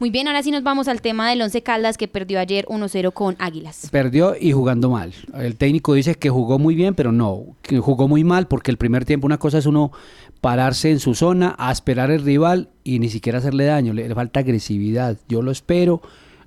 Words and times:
Muy 0.00 0.08
bien, 0.08 0.28
ahora 0.28 0.42
sí 0.42 0.50
nos 0.50 0.62
vamos 0.62 0.88
al 0.88 1.02
tema 1.02 1.28
del 1.28 1.42
Once 1.42 1.62
Caldas 1.62 1.98
que 1.98 2.08
perdió 2.08 2.40
ayer 2.40 2.64
1-0 2.68 3.12
con 3.12 3.36
Águilas. 3.38 3.86
Perdió 3.92 4.34
y 4.34 4.52
jugando 4.52 4.88
mal. 4.88 5.12
El 5.34 5.56
técnico 5.56 5.92
dice 5.92 6.14
que 6.14 6.30
jugó 6.30 6.58
muy 6.58 6.74
bien, 6.74 6.94
pero 6.94 7.12
no, 7.12 7.44
que 7.60 7.80
jugó 7.80 8.08
muy 8.08 8.24
mal 8.24 8.48
porque 8.48 8.70
el 8.70 8.78
primer 8.78 9.04
tiempo 9.04 9.26
una 9.26 9.36
cosa 9.36 9.58
es 9.58 9.66
uno 9.66 9.92
pararse 10.40 10.90
en 10.90 11.00
su 11.00 11.14
zona 11.14 11.54
a 11.58 11.70
esperar 11.70 12.10
el 12.10 12.22
rival 12.22 12.70
y 12.82 12.98
ni 12.98 13.10
siquiera 13.10 13.40
hacerle 13.40 13.66
daño, 13.66 13.92
le, 13.92 14.08
le 14.08 14.14
falta 14.14 14.40
agresividad. 14.40 15.18
Yo 15.28 15.42
lo 15.42 15.50
espero 15.50 16.00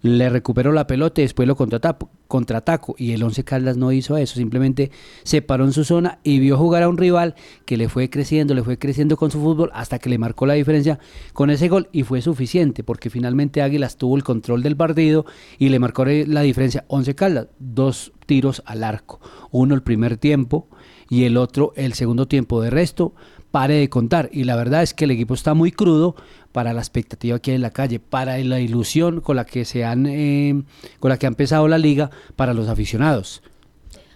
le 0.04 0.30
recuperó 0.30 0.74
la 0.74 0.86
pelota 0.86 1.22
y 1.22 1.24
después 1.24 1.48
lo 1.48 1.56
contrataco, 1.56 2.12
contraataco. 2.28 2.94
Y 2.98 3.14
el 3.14 3.24
Once 3.24 3.44
Caldas 3.44 3.78
no 3.78 3.92
hizo 3.92 4.18
eso, 4.18 4.36
simplemente 4.36 4.92
se 5.24 5.42
paró 5.42 5.64
en 5.64 5.72
su 5.72 5.86
zona 5.86 6.20
y 6.24 6.40
vio 6.40 6.58
jugar 6.58 6.84
a 6.84 6.90
un 6.90 6.98
rival 6.98 7.36
que 7.66 7.78
le 7.78 7.90
fue 7.90 8.10
creciendo, 8.10 8.54
le 8.54 8.64
fue 8.64 8.78
creciendo 8.78 9.18
con 9.18 9.32
su 9.32 9.40
fútbol 9.40 9.72
hasta 9.74 10.00
que 10.00 10.10
le 10.10 10.18
marcó 10.18 10.46
la 10.46 10.54
diferencia 10.54 11.00
con 11.32 11.50
ese 11.50 11.70
gol 11.70 11.88
y 11.94 12.04
fue 12.04 12.22
suficiente 12.22 12.84
porque 12.84 13.10
finalmente 13.10 13.62
Águilas 13.62 13.98
tuvo 13.98 14.18
el 14.18 14.24
control 14.24 14.62
del 14.62 14.76
partido 14.76 15.26
y 15.58 15.70
le 15.70 15.80
marcó 15.80 16.04
la 16.06 16.42
diferencia. 16.42 16.84
Once 16.90 17.16
Caldas, 17.16 17.48
dos 17.60 18.12
tiros 18.26 18.62
al 18.66 18.84
arco, 18.84 19.22
uno 19.52 19.74
el 19.74 19.84
primer 19.84 20.18
tiempo 20.18 20.68
y 21.10 21.24
el 21.24 21.38
otro 21.38 21.72
el 21.78 21.94
segundo 21.94 22.28
tiempo. 22.28 22.62
De 22.62 22.70
resto, 22.70 23.16
pare 23.54 23.76
de 23.76 23.88
contar. 23.88 24.32
Y 24.34 24.46
la 24.46 24.56
verdad 24.56 24.82
es 24.82 24.96
que 24.96 25.06
el 25.06 25.12
equipo 25.12 25.36
está 25.36 25.54
muy 25.54 25.72
crudo 25.72 26.16
para 26.52 26.74
la 26.74 26.82
expectativa 26.82 27.38
que 27.38 27.52
hay 27.52 27.56
en 27.56 27.62
la 27.62 27.70
calle, 27.70 28.00
para 28.00 28.36
la 28.40 28.60
ilusión 28.60 29.22
con 29.22 29.36
la 29.36 29.46
que 29.46 29.64
se 29.64 29.86
han, 29.86 30.08
eh, 30.08 30.64
con 31.00 31.10
la 31.10 31.20
que 31.20 31.28
ha 31.28 31.30
empezado 31.30 31.68
la 31.68 31.78
liga 31.78 32.10
para 32.36 32.56
los 32.56 32.68
aficionados. 32.68 33.44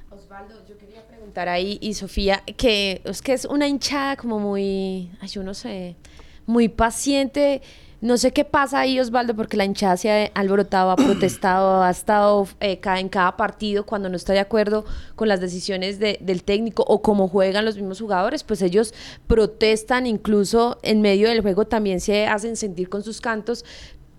Osvaldo, 0.09 0.55
yo 0.67 0.75
quería 0.75 1.05
preguntar 1.07 1.49
ahí 1.49 1.77
y 1.81 1.93
Sofía 1.93 2.41
que 2.57 3.03
es 3.05 3.21
que 3.21 3.33
es 3.33 3.45
una 3.45 3.67
hinchada 3.67 4.15
como 4.15 4.39
muy, 4.39 5.11
ay, 5.21 5.27
yo 5.27 5.43
no 5.43 5.53
sé, 5.53 5.95
muy 6.47 6.69
paciente. 6.69 7.61
No 7.99 8.17
sé 8.17 8.31
qué 8.31 8.45
pasa 8.45 8.79
ahí, 8.79 8.99
Osvaldo, 8.99 9.35
porque 9.35 9.57
la 9.57 9.65
hinchada 9.65 9.97
se 9.97 10.11
ha 10.11 10.25
alborotado, 10.35 10.91
ha 10.91 10.95
protestado, 10.97 11.81
ha 11.81 11.89
estado 11.89 12.47
eh, 12.59 12.79
en 12.83 13.09
cada 13.09 13.35
partido 13.37 13.85
cuando 13.85 14.07
no 14.07 14.15
está 14.15 14.33
de 14.33 14.39
acuerdo 14.39 14.85
con 15.15 15.27
las 15.27 15.41
decisiones 15.41 15.99
del 15.99 16.43
técnico 16.43 16.83
o 16.87 17.01
cómo 17.01 17.27
juegan 17.27 17.65
los 17.65 17.75
mismos 17.75 17.99
jugadores, 17.99 18.43
pues 18.43 18.61
ellos 18.61 18.93
protestan, 19.25 20.05
incluso 20.05 20.77
en 20.83 21.01
medio 21.01 21.27
del 21.27 21.41
juego 21.41 21.65
también 21.65 21.99
se 21.99 22.27
hacen 22.27 22.55
sentir 22.55 22.87
con 22.87 23.01
sus 23.01 23.19
cantos, 23.19 23.65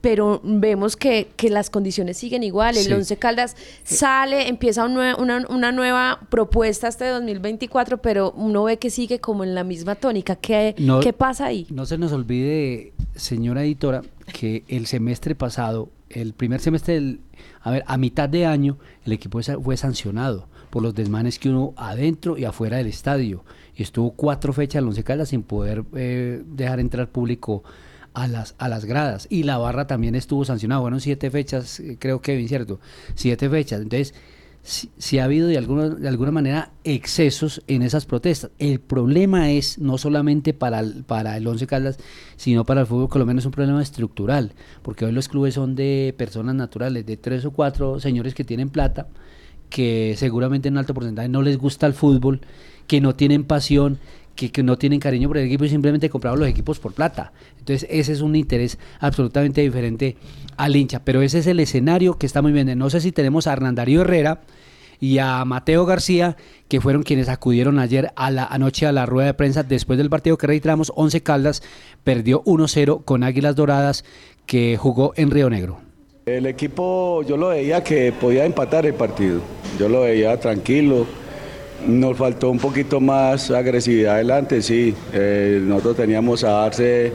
pero 0.01 0.41
vemos 0.45 0.97
que, 0.97 1.29
las 1.51 1.71
condiciones 1.71 2.19
siguen 2.19 2.43
igual. 2.43 2.77
El 2.77 2.93
Once 2.93 3.17
Caldas 3.17 3.57
sale, 3.85 4.49
empieza 4.49 4.85
una, 4.85 5.17
una, 5.17 5.73
nueva 5.73 6.21
propuesta 6.29 6.89
este 6.89 7.07
2024, 7.07 7.99
pero 7.99 8.33
uno 8.33 8.65
ve 8.65 8.79
que 8.79 8.91
sigue 8.91 9.19
como 9.19 9.45
en 9.45 9.55
la 9.55 9.65
misma 9.65 9.95
tónica. 9.95 10.37
¿Qué, 10.37 10.75
¿qué 11.03 11.13
pasa 11.13 11.47
ahí? 11.47 11.67
No 11.71 11.87
se 11.87 11.99
nos 11.99 12.13
olvide, 12.13 12.93
señora 13.17 13.65
editora, 13.65 14.03
que 14.33 14.65
el 14.69 14.87
semestre 14.87 15.35
pasado, 15.35 15.89
el 16.11 16.33
primer 16.33 16.61
semestre, 16.61 17.19
a 17.63 17.71
ver, 17.71 17.85
a 17.87 17.97
mitad 17.97 18.29
de 18.29 18.47
año, 18.47 18.79
el 19.05 19.13
equipo 19.13 19.41
fue 19.63 19.77
sancionado 19.77 20.47
por 20.71 20.83
los 20.83 20.95
desmanes 20.95 21.39
que 21.39 21.49
hubo 21.49 21.75
adentro 21.77 22.37
y 22.37 22.45
afuera 22.45 22.77
del 22.77 22.87
estadio. 22.87 23.45
Y 23.75 23.83
estuvo 23.83 24.11
cuatro 24.11 24.53
fechas 24.53 24.83
el 24.83 24.89
Once 24.89 25.05
Caldas 25.05 25.31
sin 25.31 25.43
poder 25.43 25.85
eh, 25.95 26.43
dejar 26.47 26.81
entrar 26.81 27.09
público 27.09 27.63
a 28.15 28.27
las, 28.29 28.55
a 28.59 28.69
las 28.69 28.85
gradas. 28.85 29.27
Y 29.31 29.45
la 29.45 29.59
barra 29.59 29.87
también 29.87 30.15
estuvo 30.15 30.45
sancionada. 30.45 30.81
Bueno, 30.81 31.01
siete 31.01 31.31
fechas, 31.31 31.81
eh, 31.81 31.97
creo 31.99 32.21
que, 32.21 32.47
¿cierto? 32.49 32.81
Siete 33.15 33.49
fechas. 33.49 33.81
Entonces, 33.81 34.15
si, 34.63 35.19
ha 35.19 35.25
habido 35.25 35.49
de 35.49 35.57
alguna, 35.57 35.89
de 35.89 36.09
alguna 36.09 36.31
manera 36.31 36.73
excesos 36.85 37.63
en 37.69 37.83
esas 37.83 38.05
protestas. 38.05 38.51
El 38.59 38.81
problema 38.81 39.51
es 39.51 39.79
no 39.79 39.97
solamente 39.97 40.53
para 40.53 40.81
el, 40.81 41.05
para 41.05 41.37
el 41.37 41.47
Once 41.47 41.67
Caldas, 41.67 41.99
sino 42.37 42.65
para 42.65 42.83
el 42.83 42.87
fútbol 42.87 43.09
colombiano 43.09 43.39
es 43.39 43.47
un 43.47 43.53
problema 43.53 43.83
estructural, 43.83 44.53
porque 44.83 45.05
hoy 45.05 45.13
los 45.13 45.29
clubes 45.29 45.55
son 45.55 45.75
de 45.75 46.15
personas 46.19 46.55
naturales, 46.55 47.07
de 47.07 47.17
tres 47.17 47.45
o 47.45 47.53
cuatro 47.53 47.99
señores 47.99 48.35
que 48.35 48.45
tienen 48.45 48.69
plata, 48.69 49.09
que 49.71 50.15
seguramente 50.19 50.69
en 50.69 50.77
alto 50.77 50.95
porcentaje 50.95 51.29
no 51.29 51.43
les 51.43 51.57
gusta 51.57 51.87
el 51.87 51.95
fútbol, 51.95 52.43
que 52.87 53.01
no 53.01 53.15
tienen 53.15 53.45
pasión, 53.45 53.99
que, 54.47 54.63
no 54.63 54.79
tienen 54.79 55.01
cariño 55.01 55.27
por 55.27 55.39
el 55.39 55.47
equipo 55.47 55.65
y 55.65 55.69
simplemente 55.69 56.09
compraron 56.09 56.39
los 56.39 56.49
equipos 56.49 56.79
por 56.79 56.93
plata. 56.93 57.33
Entonces 57.59 57.89
ese 57.91 58.13
es 58.13 58.21
un 58.21 58.37
interés 58.37 58.79
absolutamente 59.01 59.63
diferente 59.63 60.17
al 60.57 60.77
hincha, 60.77 61.03
pero 61.05 61.23
ese 61.23 61.41
es 61.41 61.49
el 61.49 61.59
escenario 61.59 62.19
que 62.19 62.27
está 62.27 62.41
muy 62.41 62.53
bien. 62.53 62.79
No 62.79 62.89
sé 62.89 63.01
si 63.01 63.11
tenemos 63.11 63.49
a 63.49 63.53
Hernandario 63.53 64.03
Herrera 64.03 64.43
y 65.01 65.19
a 65.19 65.45
Mateo 65.45 65.85
García, 65.87 66.37
que 66.69 66.81
fueron 66.81 67.03
quienes 67.03 67.29
acudieron 67.29 67.81
ayer 67.81 68.13
a 68.15 68.31
la 68.31 68.45
anoche 68.45 68.87
a 68.87 68.93
la 68.93 69.07
rueda 69.07 69.27
de 69.27 69.35
prensa 69.35 69.65
después 69.65 69.99
del 69.99 70.11
partido 70.11 70.39
que 70.39 70.47
registramos. 70.47 70.93
11 70.95 71.21
Caldas 71.23 71.63
perdió 72.05 72.45
1-0 72.45 73.05
con 73.05 73.25
Águilas 73.25 73.57
Doradas 73.57 74.05
que 74.47 74.77
jugó 74.77 75.13
en 75.17 75.33
Río 75.33 75.51
Negro. 75.51 75.81
El 76.27 76.47
equipo 76.47 77.23
yo 77.23 77.37
lo 77.37 77.49
veía 77.49 77.83
que 77.83 78.13
podía 78.13 78.45
empatar 78.45 78.87
el 78.87 78.95
partido. 78.95 79.41
Yo 79.79 79.89
lo 79.89 80.03
veía 80.03 80.39
tranquilo 80.39 81.07
nos 81.87 82.17
faltó 82.17 82.51
un 82.51 82.59
poquito 82.59 83.01
más 83.01 83.51
agresividad 83.51 84.15
adelante, 84.15 84.63
sí. 84.63 84.95
Eh, 85.13 85.61
nosotros 85.63 85.97
teníamos 85.97 86.45
a 86.45 86.51
darse 86.51 87.13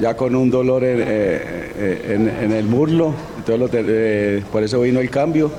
ya 0.00 0.14
con 0.14 0.34
un 0.34 0.50
dolor 0.50 0.84
en, 0.84 1.00
eh, 1.00 2.58
el 2.58 2.64
muslo, 2.66 3.14
entonces 3.38 3.84
eh, 3.88 4.42
por 4.52 4.62
eso 4.62 4.80
vino 4.80 5.00
el 5.00 5.10
cambio. 5.10 5.50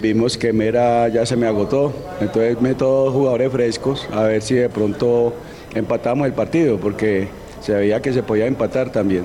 Vimos 0.00 0.36
que 0.36 0.52
Mera 0.52 1.08
ya 1.08 1.24
se 1.24 1.36
me 1.36 1.46
agotó, 1.46 1.92
entonces 2.20 2.60
meto 2.60 3.10
jugadores 3.12 3.52
frescos 3.52 4.06
a 4.12 4.24
ver 4.24 4.42
si 4.42 4.54
de 4.54 4.68
pronto 4.68 5.32
empatamos 5.74 6.26
el 6.26 6.32
partido, 6.32 6.78
porque 6.78 7.28
se 7.60 7.72
veía 7.72 8.02
que 8.02 8.12
se 8.12 8.22
podía 8.22 8.46
empatar 8.46 8.90
también. 8.90 9.24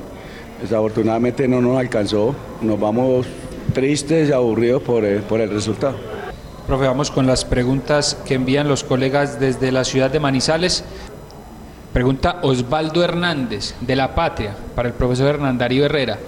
Desafortunadamente 0.62 1.48
no 1.48 1.60
nos 1.62 1.78
alcanzó, 1.78 2.36
nos 2.62 2.80
vamos 2.80 3.26
tristes 3.74 4.30
y 4.30 4.32
aburridos 4.32 4.82
por 4.84 5.04
el 5.06 5.50
resultado. 5.50 6.19
Profe, 6.70 6.86
vamos 6.86 7.10
con 7.10 7.26
las 7.26 7.46
preguntas 7.46 8.16
que 8.28 8.36
envían 8.36 8.68
los 8.68 8.84
colegas 8.84 9.40
desde 9.40 9.72
la 9.72 9.84
ciudad 9.84 10.12
de 10.12 10.20
Manizales. 10.20 10.84
Pregunta 11.92 12.42
Osvaldo 12.44 13.04
Hernández, 13.04 13.74
de 13.82 13.96
La 13.96 14.14
Patria, 14.14 14.56
para 14.76 14.88
el 14.88 14.94
profesor 14.94 15.34
Hernandario 15.34 15.84
Herrera. 15.84 16.20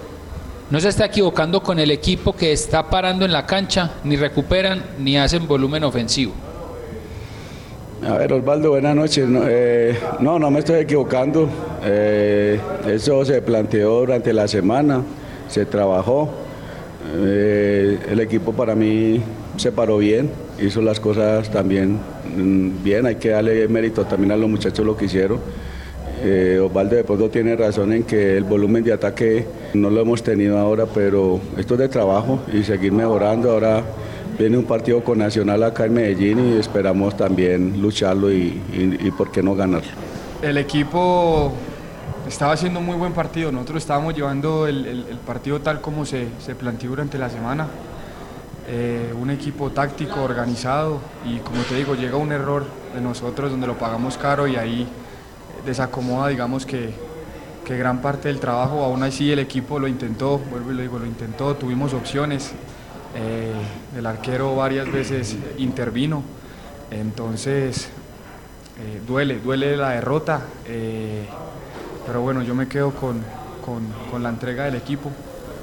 No 0.68 0.80
se 0.80 0.88
está 0.88 1.04
equivocando 1.04 1.62
con 1.62 1.78
el 1.78 1.92
equipo 1.92 2.32
que 2.32 2.50
está 2.50 2.90
parando 2.90 3.24
en 3.24 3.30
la 3.30 3.46
cancha, 3.46 3.92
ni 4.02 4.16
recuperan 4.16 4.82
ni 4.98 5.16
hacen 5.16 5.46
volumen 5.46 5.84
ofensivo. 5.84 6.32
A 8.04 8.14
ver, 8.14 8.32
Osvaldo, 8.32 8.70
buenas 8.70 8.96
noches. 8.96 9.28
No, 9.28 9.42
eh, 9.46 9.96
no, 10.18 10.50
me 10.50 10.58
estoy 10.58 10.80
equivocando. 10.80 11.48
Eh, 11.84 12.58
eso 12.88 13.24
se 13.24 13.40
planteó 13.42 14.00
durante 14.00 14.32
la 14.32 14.48
semana, 14.48 15.02
se 15.46 15.66
trabajó. 15.66 16.28
Eh, 17.14 17.96
el 18.10 18.18
equipo 18.18 18.52
para 18.52 18.74
mí 18.74 19.22
se 19.62 19.70
paró 19.70 19.98
bien, 19.98 20.28
hizo 20.60 20.82
las 20.82 20.98
cosas 20.98 21.48
también 21.48 22.00
mm, 22.36 22.82
bien, 22.82 23.06
hay 23.06 23.14
que 23.14 23.28
darle 23.28 23.68
mérito 23.68 24.04
también 24.04 24.32
a 24.32 24.36
los 24.36 24.50
muchachos 24.50 24.84
lo 24.84 24.96
que 24.96 25.04
hicieron. 25.04 25.38
Eh, 26.24 26.58
Osvaldo 26.60 26.96
de 26.96 27.04
pronto 27.04 27.30
tiene 27.30 27.54
razón 27.54 27.92
en 27.92 28.02
que 28.02 28.36
el 28.36 28.42
volumen 28.42 28.82
de 28.82 28.92
ataque 28.92 29.46
no 29.74 29.88
lo 29.88 30.00
hemos 30.00 30.20
tenido 30.24 30.58
ahora, 30.58 30.86
pero 30.86 31.40
esto 31.56 31.74
es 31.74 31.80
de 31.80 31.88
trabajo 31.88 32.40
y 32.52 32.64
seguir 32.64 32.90
mejorando. 32.90 33.52
Ahora 33.52 33.84
viene 34.36 34.58
un 34.58 34.64
partido 34.64 35.04
con 35.04 35.18
Nacional 35.18 35.62
acá 35.62 35.84
en 35.84 35.94
Medellín 35.94 36.54
y 36.54 36.58
esperamos 36.58 37.16
también 37.16 37.80
lucharlo 37.80 38.32
y, 38.32 38.60
por 39.16 39.30
qué 39.30 39.44
no 39.44 39.54
ganarlo. 39.54 39.90
El 40.42 40.58
equipo 40.58 41.52
estaba 42.26 42.54
haciendo 42.54 42.80
un 42.80 42.86
muy 42.86 42.96
buen 42.96 43.12
partido, 43.12 43.52
nosotros 43.52 43.82
estábamos 43.82 44.16
llevando 44.16 44.66
el, 44.66 45.04
partido 45.24 45.60
tal 45.60 45.80
como 45.80 46.04
se, 46.04 46.26
se 46.44 46.56
planteó 46.56 46.90
durante 46.90 47.16
la 47.16 47.30
semana. 47.30 47.68
Eh, 48.68 49.12
un 49.18 49.28
equipo 49.30 49.70
táctico, 49.70 50.22
organizado 50.22 51.00
y 51.26 51.38
como 51.38 51.62
te 51.62 51.74
digo, 51.74 51.96
llega 51.96 52.16
un 52.16 52.30
error 52.30 52.64
de 52.94 53.00
nosotros 53.00 53.50
donde 53.50 53.66
lo 53.66 53.76
pagamos 53.76 54.16
caro 54.16 54.46
y 54.46 54.54
ahí 54.54 54.86
desacomoda, 55.66 56.28
digamos 56.28 56.64
que, 56.64 56.94
que 57.64 57.76
gran 57.76 58.00
parte 58.00 58.28
del 58.28 58.38
trabajo, 58.38 58.84
aún 58.84 59.02
así 59.02 59.32
el 59.32 59.40
equipo 59.40 59.80
lo 59.80 59.88
intentó, 59.88 60.38
vuelvo 60.38 60.70
y 60.70 60.74
lo 60.76 60.82
digo, 60.82 60.98
lo 61.00 61.06
intentó, 61.06 61.56
tuvimos 61.56 61.92
opciones, 61.92 62.52
eh, 63.16 63.52
el 63.98 64.06
arquero 64.06 64.54
varias 64.54 64.90
veces 64.92 65.36
intervino, 65.58 66.22
entonces 66.92 67.88
eh, 68.78 69.00
duele, 69.04 69.40
duele 69.40 69.76
la 69.76 69.90
derrota, 69.90 70.40
pero 72.06 72.20
bueno, 72.22 72.42
yo 72.42 72.54
me 72.54 72.68
quedo 72.68 72.92
con, 72.92 73.24
con, 73.64 73.82
con 74.08 74.22
la 74.22 74.28
entrega 74.28 74.66
del 74.66 74.76
equipo 74.76 75.10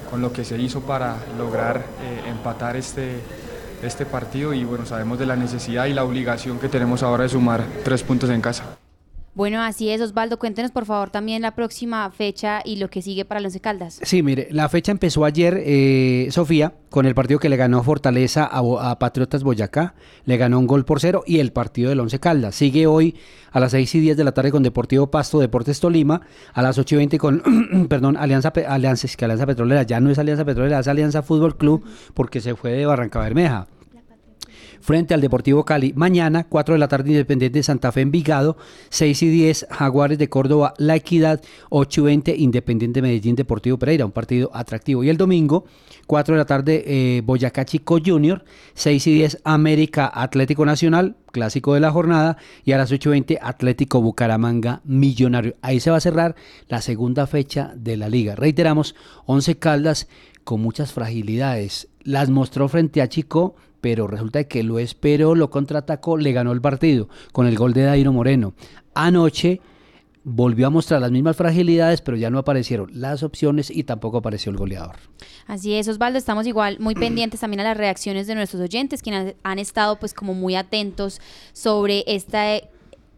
con 0.10 0.22
lo 0.22 0.34
que 0.34 0.44
se 0.44 0.58
hizo 0.58 0.82
para 0.82 1.18
lograr 1.38 1.78
eh, 1.78 2.30
empatar 2.30 2.76
este, 2.76 3.20
este 3.84 4.06
partido 4.06 4.54
y 4.54 4.64
bueno, 4.64 4.86
sabemos 4.86 5.20
de 5.20 5.26
la 5.26 5.36
necesidad 5.36 5.86
y 5.86 5.94
la 5.94 6.04
obligación 6.04 6.60
que 6.60 6.70
tenemos 6.70 7.04
ahora 7.04 7.24
de 7.24 7.30
sumar 7.30 7.64
tres 7.84 8.04
puntos 8.04 8.30
en 8.30 8.42
casa. 8.42 8.79
Bueno, 9.40 9.62
así 9.62 9.90
es, 9.90 10.02
Osvaldo. 10.02 10.38
Cuéntenos 10.38 10.72
por 10.72 10.84
favor 10.84 11.12
también 11.12 11.42
la 11.44 11.56
próxima 11.56 12.12
fecha 12.12 12.62
y 12.66 12.76
lo 12.76 12.90
que 12.90 13.02
sigue 13.02 13.24
para 13.24 13.40
el 13.40 13.46
Once 13.46 13.62
Caldas. 13.62 14.02
Sí, 14.04 14.22
mire, 14.22 14.50
la 14.52 14.68
fecha 14.68 14.92
empezó 14.92 15.24
ayer, 15.24 15.64
eh, 15.66 16.28
Sofía, 16.30 16.74
con 16.90 17.06
el 17.06 17.16
partido 17.16 17.40
que 17.40 17.48
le 17.48 17.56
ganó 17.56 17.82
Fortaleza 17.82 18.44
a, 18.44 18.92
a 18.92 19.00
Patriotas 19.00 19.44
Boyacá, 19.44 19.96
le 20.26 20.36
ganó 20.36 20.60
un 20.60 20.68
gol 20.68 20.84
por 20.84 21.00
cero 21.00 21.24
y 21.26 21.40
el 21.40 21.54
partido 21.54 21.88
del 21.88 22.02
Once 22.02 22.20
Caldas. 22.20 22.54
Sigue 22.54 22.86
hoy 22.86 23.16
a 23.54 23.62
las 23.62 23.72
6 23.72 23.96
y 23.96 24.00
10 24.02 24.18
de 24.18 24.26
la 24.26 24.34
tarde 24.34 24.52
con 24.52 24.62
Deportivo 24.62 25.10
Pasto, 25.10 25.40
Deportes 25.40 25.80
Tolima, 25.80 26.20
a 26.54 26.62
las 26.62 26.78
8 26.78 26.96
y 26.96 26.98
20 26.98 27.18
con, 27.18 27.88
perdón, 27.88 28.18
Alianza, 28.18 28.52
Alianza, 28.68 29.08
es 29.08 29.24
Alianza 29.24 29.46
Petrolera, 29.46 29.84
ya 29.84 30.02
no 30.02 30.10
es 30.10 30.20
Alianza 30.20 30.44
Petrolera, 30.44 30.80
es 30.80 30.88
Alianza 30.90 31.22
Fútbol 31.24 31.56
Club 31.56 31.86
porque 32.14 32.42
se 32.42 32.58
fue 32.58 32.72
de 32.72 32.86
Barranca 32.86 33.22
Bermeja 33.22 33.68
frente 34.82 35.14
al 35.14 35.22
Deportivo 35.22 35.66
Cali. 35.66 35.94
Mañana, 35.96 36.46
4 36.48 36.74
de 36.74 36.80
la 36.80 36.88
tarde, 36.88 37.10
Independiente 37.12 37.60
de 37.60 37.64
Santa 37.64 37.92
Fe 37.92 38.02
Envigado, 38.02 38.58
6 38.90 39.24
y 39.24 39.30
10, 39.30 39.68
Jaguares 39.70 40.18
de 40.18 40.30
Córdoba, 40.30 40.74
La 40.78 40.96
Equidad, 40.96 41.42
8 41.70 42.02
y 42.02 42.04
20, 42.04 42.36
Independiente 42.38 43.02
Medellín, 43.02 43.36
Deportivo 43.36 43.78
Pereira, 43.78 44.06
un 44.06 44.12
partido 44.12 44.50
atractivo. 44.54 45.04
Y 45.04 45.10
el 45.10 45.18
domingo, 45.18 45.66
4 46.08 46.36
de 46.36 46.40
la 46.40 46.46
tarde, 46.46 46.84
eh, 46.86 47.22
Boyacá 47.22 47.66
Chico 47.66 48.00
Junior, 48.04 48.44
6 48.74 49.08
y 49.08 49.14
10, 49.14 49.42
América 49.44 50.12
Atlético 50.14 50.66
Nacional, 50.66 51.18
clásico 51.32 51.74
de 51.74 51.80
la 51.80 51.92
jornada, 51.92 52.38
y 52.64 52.72
a 52.72 52.78
las 52.78 52.92
8 52.92 53.10
y 53.10 53.12
20, 53.12 53.40
Atlético 53.42 54.02
Bucaramanga 54.02 54.82
Millonario. 54.84 55.56
Ahí 55.62 55.80
se 55.80 55.92
va 55.92 55.98
a 55.98 56.02
cerrar 56.02 56.36
la 56.68 56.82
segunda 56.82 57.28
fecha 57.28 57.74
de 57.76 57.98
la 57.98 58.10
liga. 58.10 58.36
Reiteramos, 58.36 58.96
11 59.26 59.58
Caldas 59.58 60.08
con 60.44 60.62
muchas 60.62 60.94
fragilidades. 60.94 61.90
Las 62.02 62.30
mostró 62.30 62.68
frente 62.70 63.02
a 63.02 63.08
Chico, 63.08 63.56
pero 63.82 64.08
resulta 64.08 64.44
que 64.46 64.64
lo 64.64 64.80
esperó, 64.80 65.36
lo 65.36 65.50
contraatacó, 65.50 66.18
le 66.18 66.32
ganó 66.32 66.52
el 66.52 66.62
partido 66.62 67.10
con 67.32 67.48
el 67.48 67.58
gol 67.58 67.74
de 67.74 67.84
Dairo 67.84 68.14
Moreno. 68.14 68.54
Anoche 68.94 69.62
volvió 70.24 70.68
a 70.68 70.70
mostrar 70.70 71.02
las 71.02 71.12
mismas 71.12 71.36
fragilidades, 71.36 72.02
pero 72.02 72.18
ya 72.18 72.30
no 72.30 72.40
aparecieron 72.40 72.90
las 72.94 73.24
opciones 73.24 73.72
y 73.72 73.84
tampoco 73.84 74.18
apareció 74.18 74.52
el 74.52 74.58
goleador. 74.58 74.98
Así 75.48 75.74
es, 75.74 75.88
Osvaldo, 75.88 76.20
estamos 76.20 76.46
igual 76.46 76.78
muy 76.80 76.96
pendientes 76.96 77.40
también 77.40 77.62
a 77.62 77.64
las 77.64 77.78
reacciones 77.78 78.28
de 78.28 78.36
nuestros 78.36 78.62
oyentes, 78.62 79.02
quienes 79.02 79.36
han 79.44 79.60
estado 79.60 79.98
pues 80.00 80.14
como 80.14 80.34
muy 80.34 80.56
atentos 80.56 81.20
sobre 81.54 82.04
esta 82.08 82.58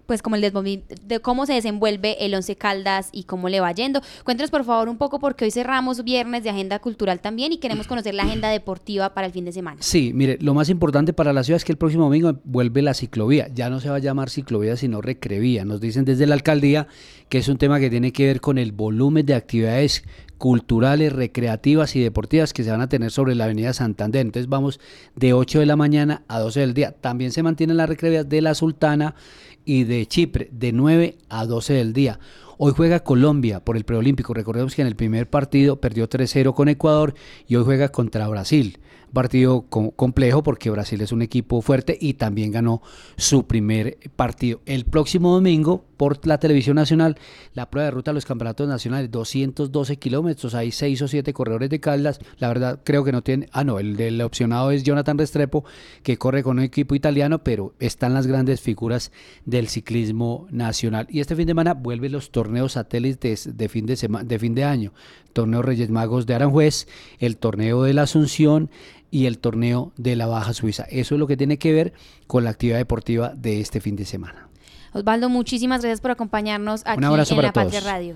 pues 0.05 0.21
como 0.21 0.35
el 0.35 0.41
de 0.41 1.19
cómo 1.19 1.45
se 1.45 1.53
desenvuelve 1.53 2.25
el 2.25 2.33
Once 2.33 2.55
Caldas 2.55 3.09
y 3.11 3.23
cómo 3.23 3.49
le 3.49 3.59
va 3.59 3.71
yendo. 3.71 4.01
Cuéntenos 4.23 4.51
por 4.51 4.63
favor 4.63 4.89
un 4.89 4.97
poco 4.97 5.19
porque 5.19 5.45
hoy 5.45 5.51
cerramos 5.51 6.03
viernes 6.03 6.43
de 6.43 6.49
agenda 6.49 6.79
cultural 6.79 7.19
también 7.19 7.51
y 7.51 7.57
queremos 7.57 7.87
conocer 7.87 8.13
la 8.13 8.23
agenda 8.23 8.49
deportiva 8.49 9.13
para 9.13 9.27
el 9.27 9.33
fin 9.33 9.45
de 9.45 9.51
semana. 9.51 9.77
Sí, 9.81 10.11
mire, 10.13 10.37
lo 10.41 10.53
más 10.53 10.69
importante 10.69 11.13
para 11.13 11.33
la 11.33 11.43
ciudad 11.43 11.57
es 11.57 11.65
que 11.65 11.71
el 11.71 11.77
próximo 11.77 12.05
domingo 12.05 12.39
vuelve 12.43 12.81
la 12.81 12.93
ciclovía. 12.93 13.47
Ya 13.53 13.69
no 13.69 13.79
se 13.79 13.89
va 13.89 13.95
a 13.95 13.99
llamar 13.99 14.29
ciclovía, 14.29 14.75
sino 14.77 15.01
recrevía. 15.01 15.65
Nos 15.65 15.81
dicen 15.81 16.05
desde 16.05 16.27
la 16.27 16.35
alcaldía 16.35 16.87
que 17.29 17.37
es 17.37 17.47
un 17.47 17.57
tema 17.57 17.79
que 17.79 17.89
tiene 17.89 18.11
que 18.11 18.25
ver 18.25 18.41
con 18.41 18.57
el 18.57 18.73
volumen 18.73 19.25
de 19.25 19.35
actividades 19.35 20.03
culturales, 20.37 21.13
recreativas 21.13 21.95
y 21.95 22.01
deportivas 22.01 22.51
que 22.51 22.63
se 22.63 22.71
van 22.71 22.81
a 22.81 22.89
tener 22.89 23.11
sobre 23.11 23.35
la 23.35 23.45
avenida 23.45 23.73
Santander. 23.73 24.21
Entonces 24.21 24.49
vamos 24.49 24.79
de 25.15 25.33
8 25.33 25.59
de 25.59 25.65
la 25.67 25.75
mañana 25.75 26.23
a 26.27 26.39
12 26.39 26.59
del 26.61 26.73
día. 26.73 26.93
También 26.99 27.31
se 27.31 27.43
mantienen 27.43 27.77
las 27.77 27.87
recreavías 27.87 28.27
de 28.27 28.41
la 28.41 28.55
Sultana 28.55 29.15
y 29.71 29.85
de 29.85 30.05
Chipre 30.05 30.49
de 30.51 30.73
9 30.73 31.15
a 31.29 31.45
12 31.45 31.73
del 31.73 31.93
día. 31.93 32.19
Hoy 32.63 32.73
juega 32.77 32.99
Colombia 32.99 33.59
por 33.65 33.75
el 33.75 33.85
preolímpico. 33.85 34.35
Recordemos 34.35 34.75
que 34.75 34.83
en 34.83 34.87
el 34.87 34.95
primer 34.95 35.27
partido 35.27 35.81
perdió 35.81 36.07
3-0 36.07 36.53
con 36.53 36.69
Ecuador 36.69 37.15
y 37.47 37.55
hoy 37.55 37.63
juega 37.63 37.89
contra 37.89 38.27
Brasil. 38.27 38.77
Partido 39.11 39.63
co- 39.63 39.91
complejo 39.91 40.41
porque 40.43 40.69
Brasil 40.69 41.01
es 41.01 41.11
un 41.11 41.21
equipo 41.23 41.61
fuerte 41.61 41.97
y 41.99 42.13
también 42.13 42.51
ganó 42.51 42.81
su 43.17 43.45
primer 43.47 43.97
partido. 44.15 44.61
El 44.67 44.85
próximo 44.85 45.33
domingo 45.33 45.83
por 45.97 46.25
la 46.25 46.39
televisión 46.39 46.75
nacional 46.75 47.17
la 47.53 47.69
prueba 47.69 47.85
de 47.85 47.91
ruta 47.91 48.11
a 48.11 48.13
los 48.13 48.25
campeonatos 48.25 48.69
nacionales, 48.69 49.11
212 49.11 49.97
kilómetros, 49.97 50.55
hay 50.55 50.71
6 50.71 51.01
o 51.01 51.07
7 51.09 51.33
corredores 51.33 51.69
de 51.69 51.79
Caldas. 51.81 52.19
La 52.37 52.47
verdad 52.47 52.79
creo 52.85 53.03
que 53.03 53.11
no 53.11 53.21
tiene, 53.21 53.49
ah 53.51 53.63
no, 53.65 53.79
el 53.79 53.97
del 53.97 54.21
opcionado 54.21 54.71
es 54.71 54.83
Jonathan 54.83 55.17
Restrepo 55.17 55.65
que 56.03 56.17
corre 56.17 56.41
con 56.43 56.59
un 56.59 56.63
equipo 56.63 56.95
italiano, 56.95 57.43
pero 57.43 57.73
están 57.79 58.13
las 58.13 58.27
grandes 58.27 58.61
figuras 58.61 59.11
del 59.45 59.67
ciclismo 59.67 60.47
nacional. 60.51 61.07
Y 61.09 61.19
este 61.19 61.35
fin 61.35 61.47
de 61.47 61.51
semana 61.51 61.73
vuelven 61.73 62.13
los 62.13 62.31
torneos 62.31 62.50
satélites 62.69 63.57
de 63.57 63.69
fin 63.69 63.85
de, 63.85 63.95
sema- 63.95 64.23
de 64.23 64.39
fin 64.39 64.53
de 64.55 64.63
año. 64.63 64.93
Torneo 65.33 65.61
Reyes 65.61 65.89
Magos 65.89 66.25
de 66.25 66.35
Aranjuez, 66.35 66.87
el 67.19 67.37
torneo 67.37 67.83
de 67.83 67.93
la 67.93 68.03
Asunción 68.03 68.69
y 69.09 69.25
el 69.25 69.39
torneo 69.39 69.91
de 69.97 70.15
la 70.15 70.25
Baja 70.27 70.53
Suiza. 70.53 70.83
Eso 70.89 71.15
es 71.15 71.19
lo 71.19 71.27
que 71.27 71.37
tiene 71.37 71.57
que 71.57 71.71
ver 71.73 71.93
con 72.27 72.43
la 72.43 72.49
actividad 72.49 72.77
deportiva 72.77 73.33
de 73.35 73.59
este 73.61 73.79
fin 73.81 73.95
de 73.95 74.05
semana. 74.05 74.47
Osvaldo, 74.93 75.29
muchísimas 75.29 75.81
gracias 75.81 76.01
por 76.01 76.11
acompañarnos 76.11 76.81
aquí 76.85 77.03
en 77.03 77.41
La 77.41 77.51
Patria. 77.53 77.79
Radio. 77.81 78.15